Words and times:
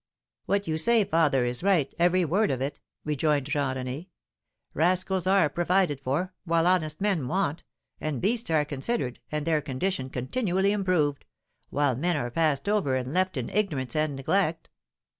'""What 0.47 0.67
you 0.67 0.79
say, 0.79 1.03
father, 1.03 1.45
is 1.45 1.61
right, 1.61 1.93
every 1.99 2.25
word 2.25 2.49
of 2.49 2.59
it," 2.59 2.79
rejoined 3.05 3.45
Jean 3.45 3.75
René. 3.77 4.07
"Rascals 4.73 5.27
are 5.27 5.47
provided 5.47 5.99
for, 6.01 6.33
while 6.43 6.65
honest 6.65 7.01
men 7.01 7.27
want; 7.27 7.61
and 7.99 8.19
beasts 8.19 8.49
are 8.49 8.65
considered, 8.65 9.19
and 9.31 9.45
their 9.45 9.61
condition 9.61 10.09
continually 10.09 10.71
improved, 10.71 11.23
while 11.69 11.95
men 11.95 12.17
are 12.17 12.31
passed 12.31 12.67
over 12.67 12.95
and 12.95 13.13
left 13.13 13.37
in 13.37 13.51
ignorance 13.51 13.95
and 13.95 14.15
neglect." 14.15 14.69